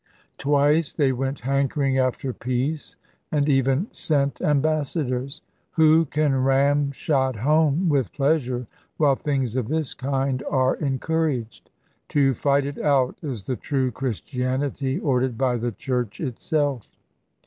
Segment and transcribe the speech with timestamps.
[0.39, 2.95] Twice they went hankering after peace,
[3.31, 5.43] and even sent ambassadors!
[5.73, 8.65] Who can ram shot home with pleasure
[8.97, 11.69] while things of this kind are encouraged?
[12.09, 16.91] To fight it out is the true Christianity, ordered by the Church itself.